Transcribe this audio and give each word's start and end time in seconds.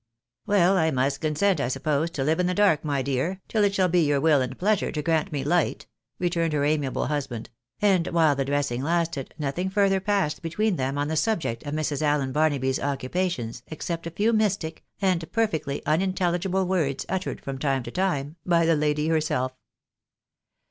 "Well, 0.47 0.77
I 0.77 0.89
must 0.89 1.21
consent, 1.21 1.59
I 1.59 1.67
suppose, 1.67 2.09
to 2.09 2.23
hve 2.23 2.39
in 2.39 2.47
the 2.47 2.55
dark, 2.55 2.83
my 2.83 3.03
dear, 3.03 3.39
till 3.47 3.63
it 3.63 3.75
shall 3.75 3.87
be 3.87 4.01
your 4.03 4.19
will 4.19 4.41
and 4.41 4.57
pleasure 4.57 4.91
to 4.91 5.01
grant 5.03 5.31
me 5.31 5.43
light," 5.43 5.85
returned 6.17 6.53
her 6.53 6.65
amiable 6.65 7.05
husband; 7.05 7.51
and 7.83 8.07
while 8.07 8.35
the 8.35 8.43
dressing 8.43 8.81
lasted, 8.81 9.31
nothing 9.37 9.69
further 9.69 9.99
passed 9.99 10.41
between 10.41 10.75
them 10.77 10.97
on 10.97 11.07
the 11.07 11.15
subject 11.15 11.61
of 11.67 11.75
Mrs. 11.75 12.01
Allen 12.01 12.31
Barnaby's 12.31 12.79
occu 12.79 13.09
pations, 13.09 13.61
except 13.67 14.07
a 14.07 14.09
few 14.09 14.33
mystic, 14.33 14.83
and 15.03 15.31
perfectly 15.31 15.81
unintelhgible 15.85 16.65
words, 16.65 17.05
uttered 17.07 17.39
from 17.39 17.59
time 17.59 17.83
to 17.83 17.91
time, 17.91 18.37
by 18.43 18.65
the 18.65 18.75
lady 18.75 19.07
herself. 19.07 19.51